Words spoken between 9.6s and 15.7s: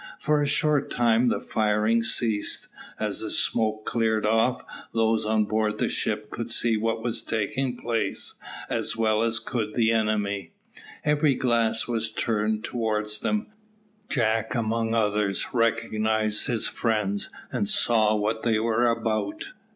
the enemy. Every glass was turned towards them. Jack among others